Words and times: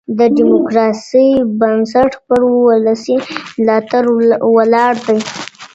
د 0.17 0.19
ډيموکراسۍ 0.35 1.29
بنسټ 1.59 2.11
پر 2.27 2.41
ولسي 2.67 3.17
ملاتړ 3.57 4.03
ولاړ 4.55 4.93
دی. 5.07 5.19